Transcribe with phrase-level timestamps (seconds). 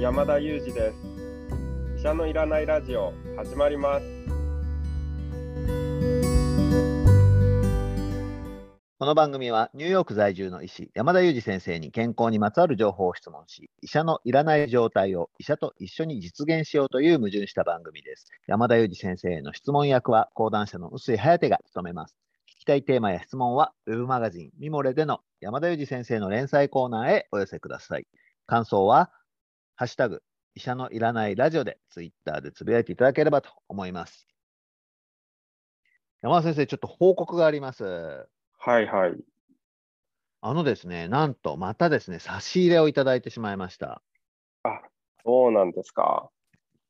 [0.00, 0.96] 山田裕二です。
[1.98, 4.06] 医者のいらないラジオ始まります。
[8.98, 18.24] この番組はニューヨーク在住の医師山田裕二先生に健康にまつわる情報を質問し医者のいらない状態を医者と一緒に実現しようという矛盾した番組です。
[18.46, 22.16] 山田裕二先生への質問役は講談社の臼井颯が務めます。
[22.48, 28.06] 聞きたいテーマや質問はウェブマガジンミモレでの山田裕二先生の連載コーナーへお寄せください。
[28.46, 29.10] 感想は
[29.80, 30.22] ハッシュタグ
[30.54, 34.28] 医者のいらないラジオでツイッターでつぶやいていただければと思います
[36.20, 39.14] 山田先生ちょっと報告がありますはいはい
[40.42, 44.02] あのですね、なんとまたですね、差し入れをいただいてしまいました。
[44.64, 44.80] あ
[45.24, 46.30] そうなんですか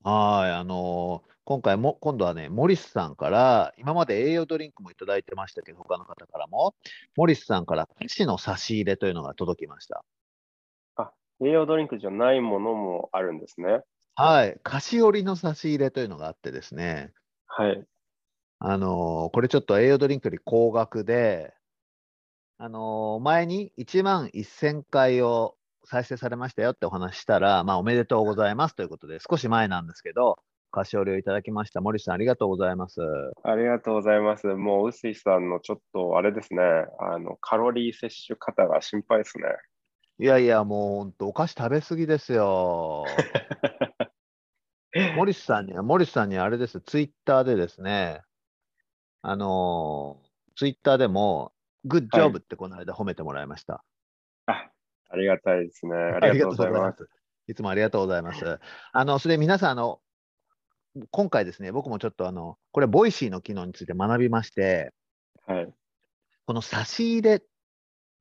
[0.03, 6.77] はい、あのー今回も、今度はね、モリスさんから、今まで栄養ドリンクもいただいてましたけど、他の方からも、
[7.17, 10.05] モリスさんから菓子の差し入れというのが届きました。
[11.43, 13.81] 栄養ドリンクじゃないものもあるんですね。
[14.15, 17.13] はい、菓子折りの差し入れというのがあってですね、
[17.47, 17.85] はい。
[18.59, 21.55] あのーこれちょっと栄養ドリンクより高額で、
[22.59, 30.39] あのー前に1万1000回を再生されましたよってお話ししたら、まあ、おめでとうございますということで、少し前なんですけど、
[30.71, 31.81] 菓子折りをいただきました。
[31.81, 33.01] 森さん、ありがとうございます。
[33.43, 34.47] ありがとうございます。
[34.47, 36.63] もう臼井さんのちょっとあれですね。
[37.01, 39.45] あのカロリー摂取方が心配ですね
[40.21, 43.07] いやいや、もう本当、お菓子食べ過ぎですよ。
[45.17, 48.21] モリスさんには、モリスさんにはあれです、ツイッターでですね、
[49.23, 51.53] あのーツイッターでも、
[51.87, 53.83] グッジョブってこの間褒めてもらいました。
[54.45, 54.69] あ
[55.09, 57.09] ありがたいですねありがとうございますす。
[57.49, 58.61] いつもありがとうございます。
[58.93, 60.03] あの、それで皆さん、あの、
[61.13, 64.93] 今回ですね、僕もちょっとあの、これ、 Voicy の機能について学びまして、
[65.47, 65.73] はい
[66.51, 67.41] この差し入れ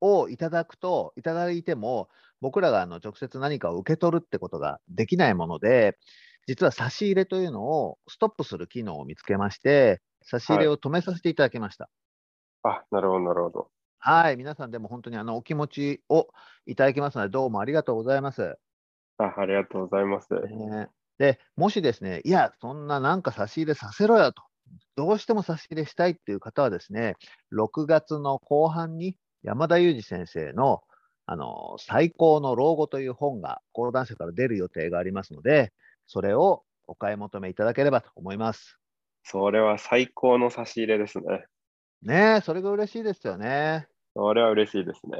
[0.00, 2.08] をいただくと、いただいても、
[2.40, 5.98] 僕らがあの直接何かを受け取るってことができないもので、
[6.46, 11.90] 実は差し入れというのをストップする機能を見つけまして、差し入れを止めさせていただきました。
[12.62, 16.28] あなるほどなるほどはい、皆さんでも本当にあのお気持ちを
[16.66, 18.56] いただきますので、どうもありがとうございます。
[19.18, 20.88] あありがとうございますね
[21.18, 24.42] で、もしですね、いや、そんななんか差し入れさせろよと、
[24.96, 27.16] どうしても差し入れしたいっていう方はですね、
[27.52, 30.82] 6月の後半に山田裕二先生の、
[31.26, 35.72] あの最高の老後という本が講談社から出る予定がありますので、
[36.06, 38.78] それをお買い求めいただければと思います。
[39.22, 41.44] それは最高の差し入れですね
[42.02, 43.86] ねえ、それが嬉しいですよね。
[44.14, 45.12] それは嬉しいですね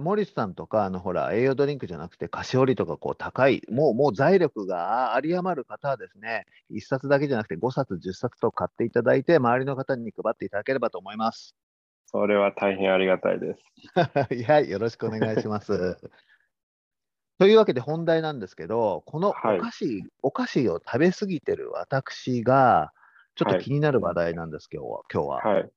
[0.00, 11.54] モリスさんとか、あのほら、栄養ドリンクじゃなくて、菓子折りとかこう高い、もうもう財力があり余る方はですね、1冊だけじゃなくて5冊、10冊と買っていただいて、周りの方に配っていただければと思います。
[12.14, 13.60] それは大変ありがたいです。
[14.32, 15.98] いや、よろしくお願いします。
[17.40, 22.92] というわけで本題なんですけど、このおはい菓子、お菓子を食べ過ぎてる私が、
[23.34, 25.02] ちょっと気になる話題なんです、今日は。
[25.12, 25.36] 今日は。
[25.38, 25.70] はい。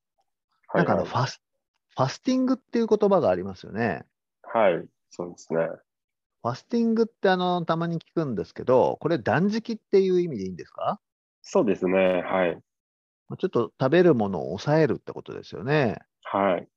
[0.76, 1.42] なんかあのはいファス、
[1.96, 4.06] ファスティングっていう言葉がありますよね。
[4.44, 5.68] はい、そうですね。
[6.44, 11.02] ファスティングってあのたまに聞くんですけど、これ断食っていう意味でいいんですか？
[11.42, 12.22] そうですね。
[12.22, 12.62] はい。
[13.30, 15.98] まあちょっと食べるものを抑えるってことですよね。
[16.32, 16.68] はい。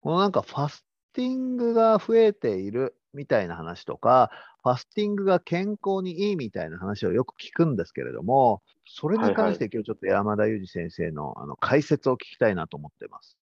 [0.00, 4.30] このなんかファスティングが増えているみたいな話とか、
[4.62, 13.38] ファスティングが健康にいいみたいな話をよく聞くんですけれども、それに関して今日ちょっと山田裕二先生のあの解説を聞きたいなと思ってます。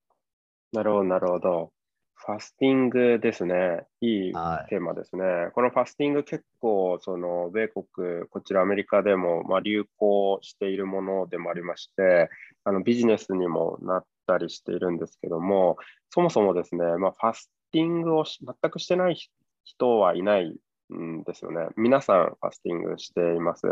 [0.73, 1.73] なるほど、なるほど。
[2.15, 3.85] ファスティングですね。
[4.01, 4.69] いいはい。
[4.71, 5.23] テーマですね。
[5.55, 12.31] このファスティング結構、その、米国、こちらアメリカでも、まあ、流行しているものでもありまして、
[12.65, 15.77] あのビジネスにもなったりしているんですけども、
[16.11, 19.17] そもそもですね、まあ、ファスティングをし全くしてない
[19.65, 20.61] 人はいない
[20.95, 21.69] んですよね。
[21.77, 23.67] 皆さんファスティングしています。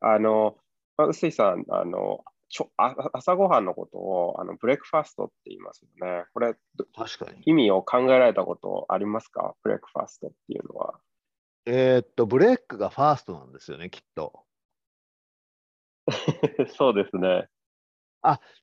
[0.00, 0.56] あの、
[0.96, 6.24] まあ、臼井さん、あの、ちょあ朝ごはんのことをあの breakfast って言いますよね。
[6.34, 7.42] これ、ど確かに。
[7.46, 9.56] 意味を考えられたことありますか？
[9.64, 11.00] breakfast っていうのは。
[11.66, 14.44] えーっと、ブレックが fast なんですよね、きっと。
[16.76, 17.48] そうですね。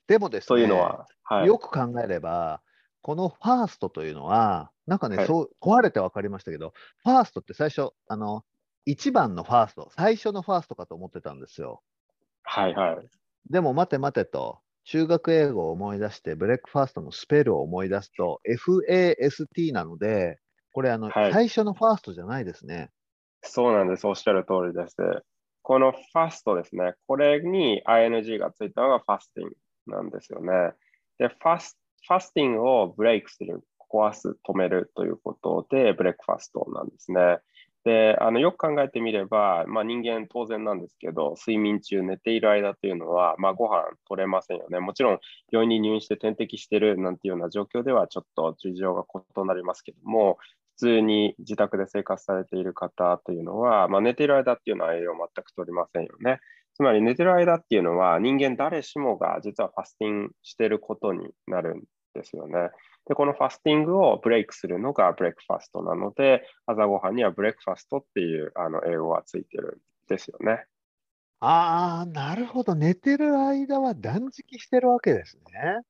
[0.08, 1.48] でもですね、というのは、はい。
[1.48, 2.62] よく考えれば、
[3.02, 8.44] この fast というのは、なんかね、はいそう、壊れて分かりましたけど、 first って最初、あの、
[8.86, 11.82] 一番の first、最初の first かと思ってたんですよ。
[12.44, 13.08] はいはい。
[13.50, 20.40] でも、待て待てと、中学英語を思い出して、 breakfast のスペルを思い出すと、FAST なので、
[20.74, 22.90] これあの、はい最初の first じゃないですね。
[23.42, 24.06] そうなんです。
[24.06, 24.96] おっしゃる通りです。
[25.64, 26.94] この fast ですね。
[27.08, 29.56] これに ing がついたのがファスティング
[29.88, 30.74] なんですよね。
[31.22, 31.78] で、ファス
[32.08, 33.62] ファスティングをブレイクする、
[33.94, 37.38] 壊す、止めるということで、ブレックファストなんですね。
[37.84, 44.80] で、あのよく考えてみれば、まあ、人間当然なんですけど、睡眠中寝ている間というのは、まあ、ご飯取れませんよね。
[44.80, 45.20] もちろん、
[45.52, 49.04] 病院に入院して点滴してるなんていうような状況では、ちょっと事情が
[49.36, 50.40] 異なりますけども、
[50.78, 56.40] 普通に自宅で生活されている方というのは、まあ、寝ている間っていうのは栄養全く取りませんよね。
[56.82, 61.84] つまり寝てる間っていうのは人間誰しもが実はファスティングしてることになるん
[62.16, 62.72] ですよね。
[63.08, 70.66] で、このファスティングをブレイクするのがブレックファストなので、朝ごはんにはブレックファストっていうあの英語がついてるんですよね。
[71.40, 72.74] ああ、なるほど。
[72.74, 75.82] 寝てる間は断食してるわけですね。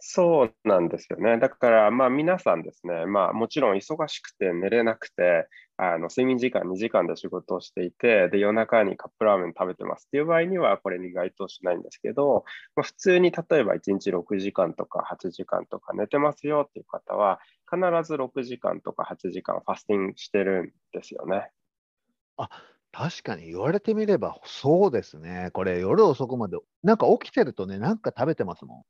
[0.00, 1.38] そうなんですよね。
[1.38, 12.44] だから、まあ皆さんですね、まあもちろん忙しくて寝れなくて、あの睡眠時間2時間で仕事をしていて、で夜中にカップラーメン食べてますっていう場合にはこれに該当しないんですけど、
[12.76, 17.38] まあ、普通に例えば1日6時間とか8時間とか寝てますよっていう方は、
[17.70, 21.50] 必ず6時間とか8時間ファスティングしてるんですよね。
[22.36, 22.48] あ、
[22.92, 25.50] 確かに言われてみればそうですね。
[25.52, 28.84] これ夜遅くまで、なんか起きてるとね、なんか食べてますもん。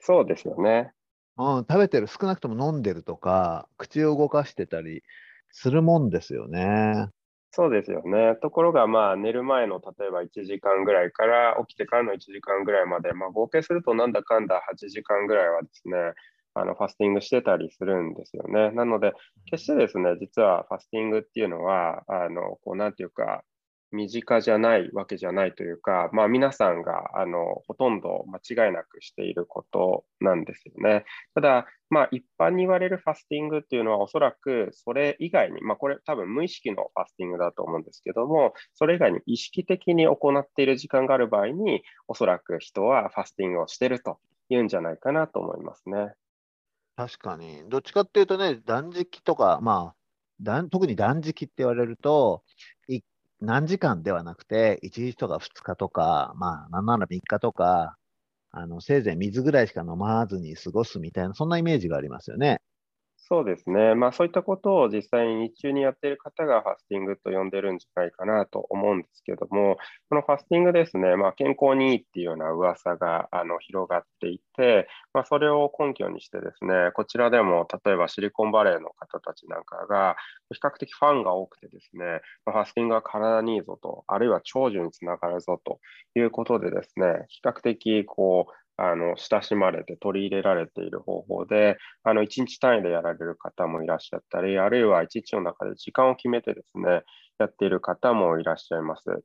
[0.00, 0.92] そうですよね。
[1.38, 5.02] うん、食べてる、少なくとも飲んでるとか、口を動かしてたり
[5.50, 7.08] するもんですよね。
[7.50, 8.36] そうですよね。
[8.42, 15.94] ところが、まあ、寝る前の例えば1時間ぐらいから起きてからの1時間ぐらいまで、まあ、合計するとなんだかんだ8時間ぐらいはですね、
[16.52, 18.70] あのファスティングしてたりするんですよね。
[18.72, 19.12] なので、
[19.50, 23.42] 決してですね、実はファスティングっていうのは、あのこうなんていうか、
[23.92, 31.04] 身近じゃないわけじゃないというか、まあ、皆さんがあのほとんど間違いなくしていることなんですよね。
[31.34, 44.18] ただ、まあ、一般に言われるファスティングっていうのはおそらくそれ以外に、まあ、これ多分無意識のファスティングだと思うんですけども、それ以外に意識的に行っている時間がある場合に、おそらく人はファスティングをしていると
[44.48, 46.12] いうんじゃないかなと思いますね。
[46.96, 47.62] 確かに。
[47.68, 49.94] どっちかっていうとね、断食とか、ま
[50.42, 52.42] あ、特に断食って言われると、
[53.40, 57.96] 何時間ではなくて、1日とか2日とか、まあ、なんなら3日とか、
[58.52, 62.60] あの、せいぜい水ぐらいしか飲まずに過ごすみたいな、そんなイメージがありますよね。
[63.28, 63.96] そうですね。
[63.96, 69.78] まあそういったことを実際に日中にやっている方がファスティングと呼んでるんじゃないかなと思うんですけども、
[70.08, 80.14] このファスティングですね、まあ健康にいいっていうような噂があの広がっていて、まあそれを根拠にしてですね、こちらでも例えばシリコンバレーの方たちなんかが
[80.54, 85.80] 比較的ファンが多くてですね、ファスティングは体にいいぞと、あるいは長寿につながるぞと
[86.14, 97.02] いうことでですね、比較的こう、あの親しまれて取り入れられている方法で、あの1日単位でやられる方もいらっしゃったり、あるいは1日の中で時間を決めてですね、
[97.38, 99.24] やっている方もいらっしゃいます。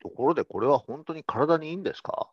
[0.00, 2.30] ところで、これは本当に体にいいんですか？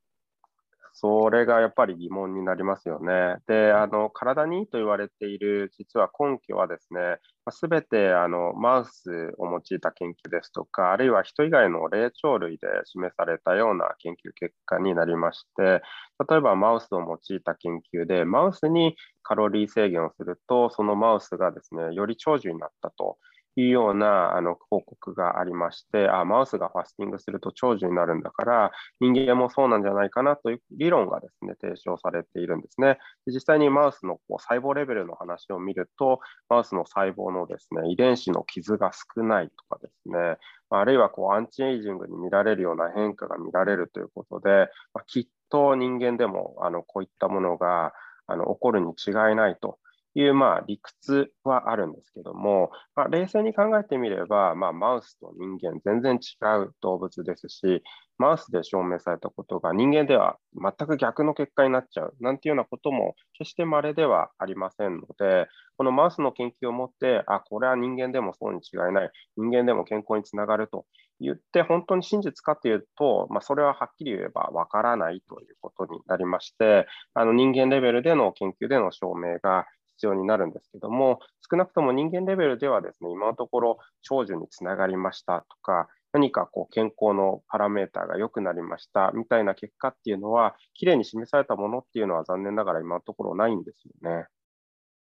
[1.01, 3.37] それがやっぱり疑問になりますよね。
[3.47, 7.19] で、あの体にいいと言われている実は根拠はですね、
[7.51, 15.81] すべてあのマウスを用いた研究ですとか、あるいは人以外の霊長類で示されたような研究結果になりまして、
[16.29, 23.17] 例えばマウスを用いた研究で、マウスにカロリー制限をすると、そのマウスがですね、より長寿になったと
[23.55, 32.97] いうようなあの報告がありまして、あマウスがファスティングすると長寿になるんだから、人間もそうなんじゃないかなという理論がですね提唱されているんですね。
[33.25, 36.19] で実際にマウスのこう細胞レベルの話を見ると、
[36.49, 40.37] マウスの細胞のですね遺伝子の傷が少ないとかですね、
[40.69, 44.49] あるいはこうアンチエイジングに見られるような変化が見られるということで、
[44.93, 47.93] まあ、きっと人間でもあのこういったものが
[48.27, 49.79] あの起こるに違いないと
[50.15, 57.83] いう、まあ、理屈はあるんですけども、まあ、冷静に考えてみれば、まあ、マウスと人間全然違う動物ですし、
[58.17, 65.47] マウスで証明されたことが人間では全く逆の結果になっちゃうなんていうようなことも決して稀ではありませんので、
[65.77, 70.85] このマウスの研究をもって、あ、これは人間でもそうに違いない、人間でも健康につながると
[71.21, 79.65] 言って、本当に真実かというと、まあ、それははっきり言えばわからないということになりまして、あの人間レベルでの研究での証明が
[79.99, 94.25] 必要になるんですけども、少なくとも人間レベルではですね、今のところ長寿につながりましたとか、何かこう健康のパラメーターが良くなりましたみたいな結果っていうのは、きれいに示されたものっていうのは残念ながら今のところないんですよね。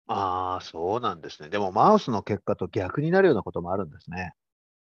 [0.06, 1.48] ああ、そうなんですね。
[1.48, 4.34] でもマウスの結果と逆になるようなこともあるんですね。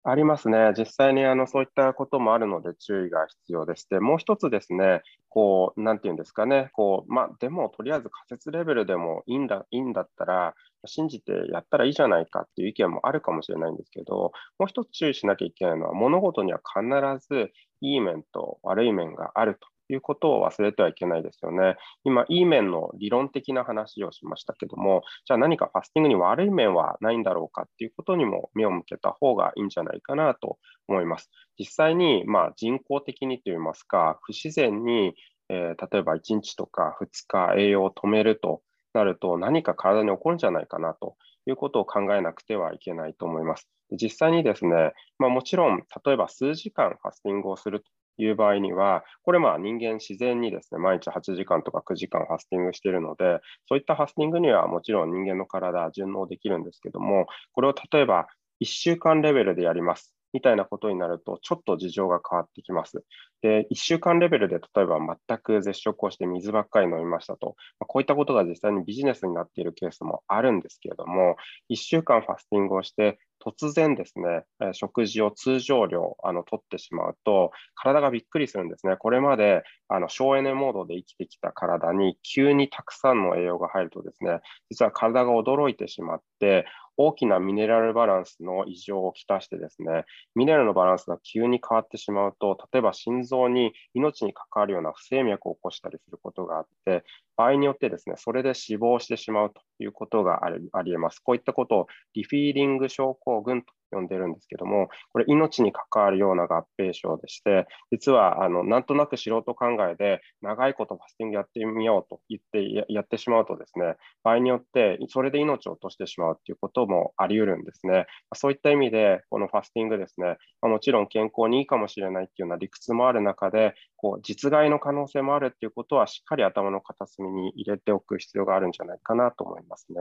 [0.04, 0.74] ありますね。
[0.76, 10.56] 実際にあのそういったこともあるので注意が必要でして、もう一つですね、こう、なんていうんですかね、こう、まあ、でもとりあえず仮説レベルでもいいんだ、いいんだったら、
[10.86, 21.76] 信じてやったらいいじゃないかっていう意見もあるかもしれないんですけど、もう一つ注意しなきゃいけないのは、物事には必ずいい面と悪い面があるということを忘れてはいけないですよね。
[22.04, 30.58] 今、いい面の理論的な話をしましたけども、じゃあ何かファスティングに悪い面はないんだろうかっていうことにも目を向けた方がいいんじゃないかなと
[30.88, 31.30] 思います。
[31.58, 35.16] 実際に、まあ、人工的にといいますか、不自然に、
[35.50, 38.62] えー、例えば1日とか2日栄養を止めると
[38.94, 43.68] なると何か体に起こるんじゃないかなということを考えなくてはいけないと思います。
[43.92, 47.90] 実際にですね、まあ、もちろん、例えば数時間ファスティングをすると
[48.24, 58.28] いう場合には、これまあ人間自然にですね、毎日8時間とか9時間ファスティングしているので、そういったファスティングにはもちろん人間の体順応できるんですけども、これを例えば
[58.60, 60.14] 1週間レベルでやります。
[60.34, 63.04] みたいなことになると、ちょっと事情が変わってきます。
[63.42, 64.98] で、1週間レベルで例えば
[65.28, 71.36] 全く絶食をして水ばっかり飲みましたと、ま、こういったことが実際にビジネスになっているケースもあるんですけれども、
[71.70, 78.98] 1週間ファスティングをして、突然ですね、食事を通常量あの取ってしまうと、体がびっくりするんですね。
[78.98, 86.66] これまであの省エネモードで生きてきた体に急にたくさんの栄養が入るとですね、実は体が驚いてしまって、
[86.98, 90.06] 大きなミネラルバランスの異常をきたしてですね、
[90.36, 97.04] ミネラルのバランスが急に変わってしまうと、例えば心臓に命に関わるような不整脈を起こしたりすることがあって、
[97.38, 101.20] 場合によってですね、それで死亡してしまうということがありありえます。
[101.20, 109.56] こういったことをリフィーリング症候群と呼んでるんですけども、これ命に関わるような合併症でして、実はあのなんとなく素人考
[109.90, 118.06] えで長いことファスティングやってみようと言ってやってしまうとですね、場合によってそれで命を落としてしまうということもあり得るんですね。
[118.34, 130.00] そういった意味で、このファスティングですね、まもちろん健康にいいかもしれないっていうような理屈もある中で、こう実害の可能性もあるっていうことはしっかり頭の片隅に入れておく必要があるんじゃないかなと思いますね。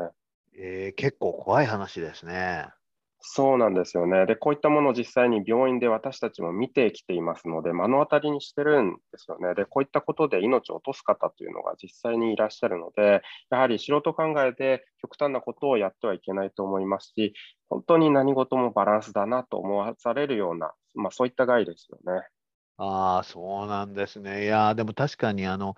[0.57, 2.69] えー、結構怖い話ですね。
[3.23, 4.25] そうなんですよね。
[4.25, 9.55] で、こういったものを実際に病院で私たちも見てきていますので、目の当たりにしてるんですよね。
[9.55, 17.35] で、こういったことで命を落とす方というのが実際にいらっしゃるので、やはり素人考えで極端なことをやってはいけないと思いますし、
[17.69, 22.23] 本当に何事もバランスだなと思わされるような、まあ、そういった害ですよね。
[22.79, 24.45] ああ、そうなんですね。
[24.45, 25.77] いや、でも確かにあの、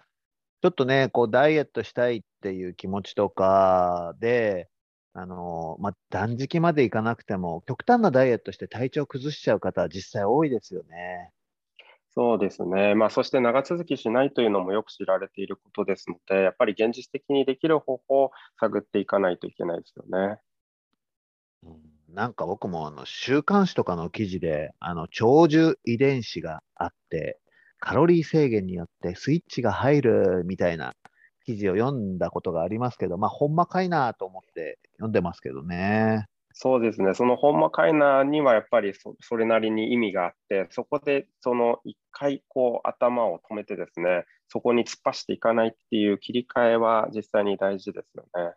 [0.62, 4.68] ちょっとね、こうダイエットしたいっていう気持ちとかで、
[5.12, 11.32] あの、まあ、断食までいかなくても、極端なダイエットして体調崩しちゃう方は実際多いですよね。
[12.14, 12.94] そうですね。
[12.94, 20.38] まあ、そして長続きしないというのもよく知られていることですので、やっぱり現実的にできる方法を探っていかないといけないですよね。
[21.64, 27.40] うん、なんか僕もあの週刊誌とかの記事で、あの長寿遺伝子があって、
[27.84, 30.94] カロリー制限によってスイッチが入るみたいな
[31.44, 36.26] 記事を読んだことがありますけど、まあ、ほんまかいなと思って読んでますけどね。
[36.54, 48.52] そうですね、そのほんまかいなにはやっぱりそそれなりに意味があって、そこでその一回こう頭を止めてですね、そこに突っ走っていかないっていう切り替えは実際に大事ですよね。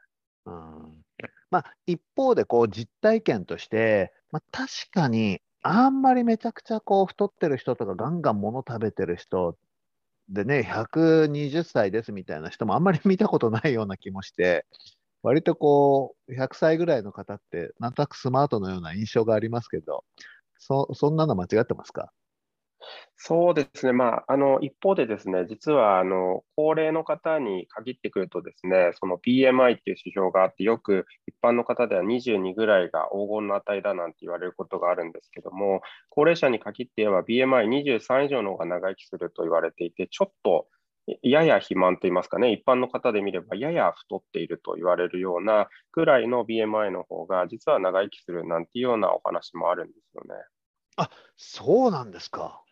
[0.46, 1.06] うん
[1.50, 9.58] まあ、一方でこう実体験として、まあ、確かにあんまりめちゃくちゃこう太ってる人とかガンガン物食べてる人
[10.30, 14.66] でね、120歳ですみたいな人もあんまり見たことないような気もして、
[15.24, 20.06] 割とこう、100歳ぐらいの方って、なんとなくスマートのような印象がありますけど、
[20.60, 22.12] そそんなの間違ってますか？
[23.18, 40.68] そうですね、まあ、あの一方でですね、実はあの高齢の方に限ってくるとですね、その BMI っていう指標があって、よく一般の方では22ぐらいが黄金の値だなんて言われることがあるんですけども、高齢者に限って言えば BMI23 以上の方が長生きすると言われていて、ちょっと
[41.22, 50.42] やや肥満といいますかね、一般の方で見ればやや太っていると言われるようなくらいの BMI の方が実は長生きするなんていうようなお話もあるんですよね。
[50.98, 52.65] あそうなんですか。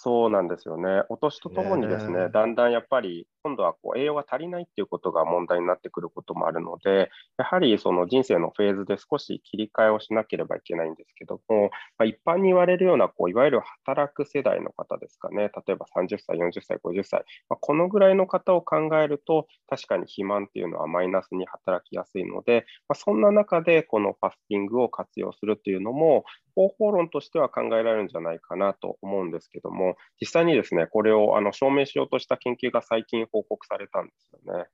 [0.00, 1.02] そうなんですよね。
[1.08, 26.24] お年とともにですね、だんだんやっぱり今度はこう栄養が足りないっていうことが問題になってくることもあるので、やはりその人生のフェーズで少し切り替えをしなければいけないんですけども、まあ、一般に言われるようなこういわゆる働く世代の方ですかね、例えば30歳、40歳、50歳、まあ、このぐらいの方を考えると、確かに肥満っていうのはマイナスに働きやすいので、まあ、そんな中でこのファスティングを活用するっていうのも、
[26.58, 34.66] 方法論としては考えられるんじゃないかなと思うんですけども、実際にですね、これをあの証明しようとした研究が最近報告されたんですよね。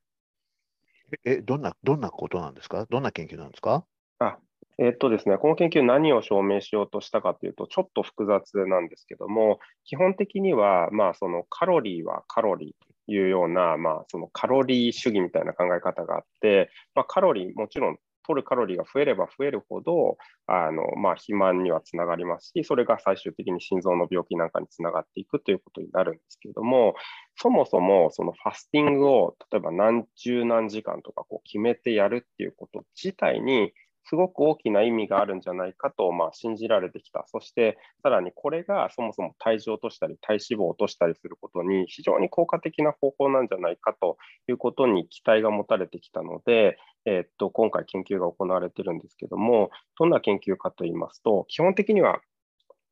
[1.23, 2.85] え、どんな、どんなことなんですか？
[2.89, 3.85] どんな研究なんですか？
[4.19, 4.37] あ
[4.77, 20.17] えっとですね、この研究何を証明しようとしたかというと、ちょっと複雑なんですけども、基本的には、まあ、そのカロリーはカロリーというような、まあ、そのカロリー主義みたいな考え方があって、まあ、カロリーもちろん取るカロリーが増えれば増えるほど、
[20.47, 26.95] あのまあ、肥満にはつながりますし、それが最終的に心臓の病気なんかにつながっていくということになるんですけれども、
[27.37, 33.73] そもそもそのファスティングを例えば何十何時間とかこう決めてやるっていうこと自体に、
[34.07, 37.25] すごく大きな意味があるんじゃないかと、まあ、信じられてきた。
[37.27, 52.19] そして、さらにこれがそもそも体重を落としたり、体脂肪を落としたりすることに非常に効果的な方法なんじゃないかということに期待が持たれてきたので、えー、っと今回研究が行われているんですけども、どんな研究かといいますと、基本的には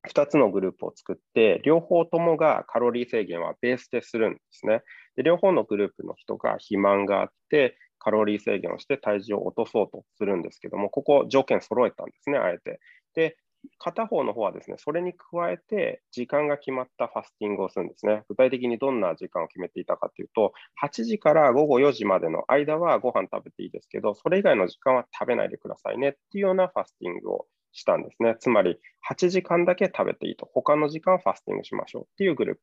[0.09, 4.81] 2つのグループを作って、両方ともがカロリー制限はベースでするんですね。
[5.15, 12.79] で両方のグループの人が肥満があって、カロリー制限をして体重を落とそうとするんですけども、ここ条件揃えたんですね、あえて。
[13.15, 13.37] で、
[13.77, 18.23] 片方の方はですね、それに加えて時間が決まったファスティングをするんですね。
[18.27, 28.35] 具体的にどんな時間を決めていたかというと、8時から午後4時までの間はご飯食べていいですけど、それ以外の時間は食べないでくださいねっていうようなファスティングをしたんですね。
[28.39, 28.77] つまり、
[29.09, 32.61] 8時間だけ食べていいと、他の時間はファスティングしましょうっていうグループ。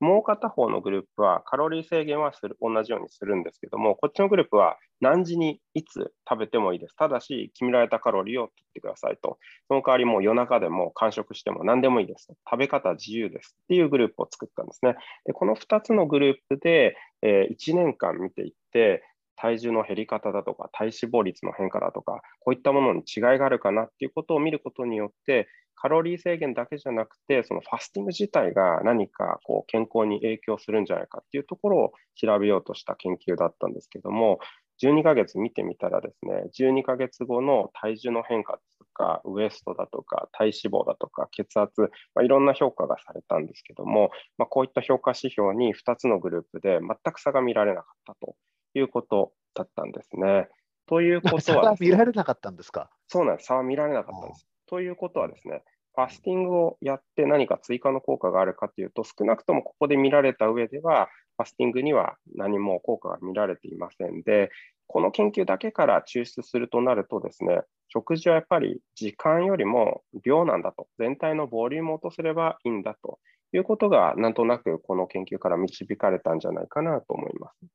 [0.00, 6.96] もう片方のグループはカロリー制限はする同じようにするんですけども、こっちのグループは何時にいつ食べてもいいです。
[6.96, 9.38] ただし、決められたカロリーを取ってくださいと。
[9.68, 12.28] その代わりもう夜中でも間食しても何でもいいです。
[12.50, 14.96] 食べ方自由ですっていうグループを作ったんですね。
[15.26, 19.04] でこの2つのグループで、えー、1年間見ていって、
[19.36, 25.48] 体重の減り方だとか、体脂肪率の変化だとか、こういったものに違いがあるかなっていうことを見ることによって、
[25.80, 34.40] カロリー制限だけじゃなくて、そのファスティング自体が何かこう健康に影響するんじゃないかっていうところを調べようとした研究だったんですけども、
[34.82, 41.82] 12ヶ月見てみたらですね、12ヶ月後の体重の変化とか、ウエストだとか、体脂肪だとか、血圧、
[42.14, 48.36] まあ、いろんな評価がされたんですけども、まあ、こういった評価指標に2つのグループで全く差が見られなかったと
[48.74, 50.48] いうことだったんですね。
[50.86, 52.90] ということは、差は見られなかったんですか？
[53.06, 53.46] そうなんです。
[53.46, 54.46] 差は見られなかったんです。
[54.66, 55.62] ということはですね、
[55.94, 64.50] ファスティングをやって何か追加の効果があるかというと、少なくともここで見られた上では、ファスティングには何も効果が見られていませんで、
[64.86, 73.18] この研究だけから抽出するとなるとですね、食事はやっぱり時間よりも量なんだと、全体のボリュームを落とせればいいんだと
[73.52, 77.66] いうことが、なんとなくこの研究から導かれたんじゃないかなと思います。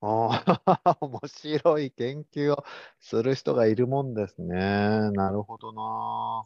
[0.00, 2.64] あ面白い研究を
[3.00, 5.10] する人がいるもんですね。
[5.12, 6.44] なるほどな。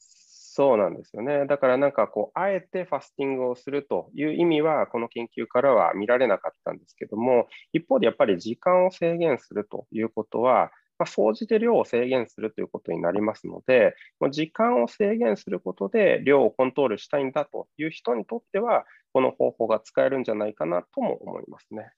[0.61, 1.47] そうなんですよね。
[1.47, 13.95] だからなんかこう、あえてファスティングをするという意味は、この研究からは見られなかったんですけども、一方でやっぱり時間を制限するということは、まあ、総じて量を制限するということになりますので、
[14.31, 21.91] 時間を制限することで量をコントロールしたいんだという人にとっては、この方法が使えるんじゃないかなとも思いますね。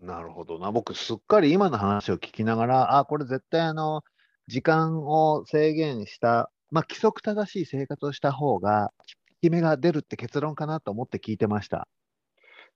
[0.00, 0.72] なるほどな。
[0.72, 4.02] 僕、すっかり今の話を聞きながら、あ、これ絶対あの、
[4.48, 9.04] 時間を制限した、まあ、規則正しい生活をした方が、効
[9.42, 11.88] き目が出るって結論かなと思って聞いてました。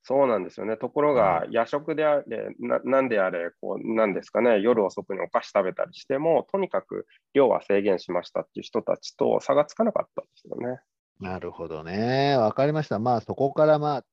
[0.05, 0.77] そうなんですよね。
[0.77, 10.81] ところが、夜食であれ、ななんであれ、こう、なんですかね、夜遅くにお菓子食べたりしても、とにかく量は制限しましたっていう人たちと差がつかなかったんですよね。
[11.21, 12.37] なるほどね。
[12.37, 12.99] わかりました。
[12.99, 14.05] まあ、そこからまあ、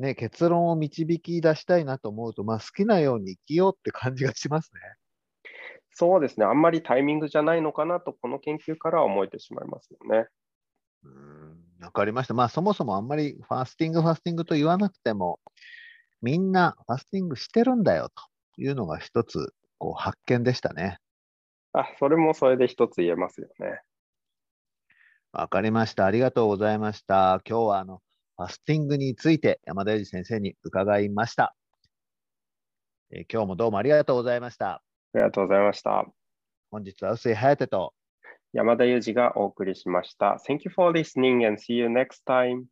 [0.00, 4.80] ね、結論を導き出したいなと思うと、まあ、好きなように生きようって感じがしますね。
[5.98, 10.28] そうですね、あんまりタイミングじゃないのかなと、この研究からは思えてしまいますよね。
[11.02, 12.34] うんわかりました。
[12.34, 15.40] まあ、そもそもあんまりファスティング、ファスティングと言わなくても、
[16.22, 18.10] みんなファスティングしてるんだよ
[18.54, 20.98] というのが一つこう発見でしたね。
[21.72, 23.80] あ、それもそれで一つ言えますよね。
[25.32, 26.06] わかりました。
[26.06, 27.40] ありがとうございました。
[27.44, 28.02] 今日はあの
[28.36, 31.56] ファスティングについて山田裕二先生に伺いました、
[33.10, 34.87] えー、今日もどうもありがとうございました。
[35.18, 36.06] ありがとうございました。
[36.70, 37.92] 本日は臼井颯と
[38.52, 40.40] 山田裕二がお送りしました。
[40.48, 42.64] Thank you for listening and see you next time.